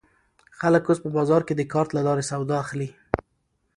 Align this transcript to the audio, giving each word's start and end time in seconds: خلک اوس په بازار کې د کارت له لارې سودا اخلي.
خلک 0.59 0.83
اوس 0.87 0.99
په 1.03 1.09
بازار 1.17 1.41
کې 1.47 1.53
د 1.55 1.61
کارت 1.73 1.89
له 1.93 2.01
لارې 2.07 2.23
سودا 2.29 2.55
اخلي. 2.63 2.89